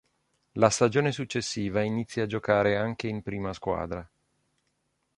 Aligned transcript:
La 0.53 0.71
stagione 0.71 1.11
successiva 1.11 1.83
inizia 1.83 2.23
a 2.23 2.25
giocare 2.25 2.75
anche 2.75 3.07
in 3.07 3.21
prima 3.21 3.53
squadra. 3.53 4.09